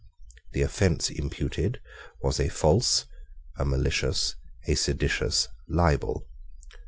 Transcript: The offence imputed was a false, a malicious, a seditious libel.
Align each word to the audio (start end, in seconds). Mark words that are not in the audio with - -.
The 0.53 0.63
offence 0.63 1.11
imputed 1.11 1.79
was 2.23 2.39
a 2.39 2.49
false, 2.49 3.05
a 3.59 3.65
malicious, 3.65 4.35
a 4.65 4.73
seditious 4.73 5.47
libel. 5.67 6.27